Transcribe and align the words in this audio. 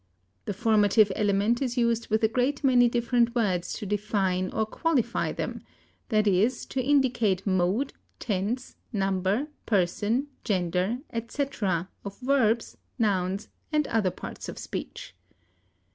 The 0.45 0.53
formative 0.55 1.11
element 1.15 1.61
is 1.61 1.77
used 1.77 2.07
with 2.09 2.23
a 2.23 2.27
great 2.27 2.63
many 2.63 2.89
different 2.89 3.35
words 3.35 3.73
to 3.73 3.85
define 3.85 4.49
or 4.49 4.65
qualify 4.65 5.31
them; 5.31 5.61
that 6.09 6.25
is, 6.25 6.65
to 6.73 6.81
indicate 6.81 7.45
mode, 7.45 7.93
tense, 8.19 8.77
number, 8.91 9.49
person, 9.67 10.25
gender, 10.43 10.97
etc., 11.13 11.87
of 12.03 12.17
verbs, 12.19 12.77
nouns, 12.97 13.49
and 13.71 13.85
other 13.89 14.09
parts 14.09 14.49
of 14.49 14.57
speech. 14.57 15.13